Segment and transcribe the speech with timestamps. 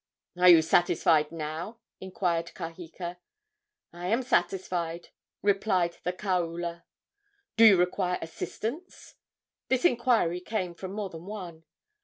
[0.35, 3.17] "Are you satisfied now?" inquired Kaheka.
[3.93, 5.09] "I am satisfied,"
[5.43, 6.85] replied the kaula.
[7.55, 9.13] "Do you require assistance?"
[9.67, 11.65] This inquiry came from more than one.